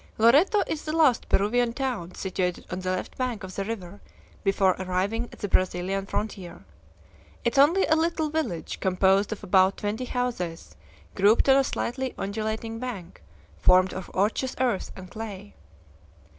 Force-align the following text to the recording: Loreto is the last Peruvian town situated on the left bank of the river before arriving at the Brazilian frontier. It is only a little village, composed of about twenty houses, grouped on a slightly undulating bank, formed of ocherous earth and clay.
Loreto 0.17 0.63
is 0.65 0.83
the 0.83 0.97
last 0.97 1.29
Peruvian 1.29 1.73
town 1.73 2.15
situated 2.15 2.65
on 2.71 2.79
the 2.79 2.89
left 2.89 3.15
bank 3.19 3.43
of 3.43 3.53
the 3.53 3.63
river 3.63 4.01
before 4.43 4.75
arriving 4.79 5.25
at 5.31 5.37
the 5.37 5.47
Brazilian 5.47 6.07
frontier. 6.07 6.65
It 7.45 7.53
is 7.53 7.59
only 7.59 7.85
a 7.85 7.95
little 7.95 8.31
village, 8.31 8.79
composed 8.79 9.31
of 9.31 9.43
about 9.43 9.77
twenty 9.77 10.05
houses, 10.05 10.75
grouped 11.13 11.47
on 11.49 11.55
a 11.57 11.63
slightly 11.63 12.15
undulating 12.17 12.79
bank, 12.79 13.21
formed 13.59 13.93
of 13.93 14.09
ocherous 14.15 14.55
earth 14.59 14.91
and 14.95 15.11
clay. 15.11 15.53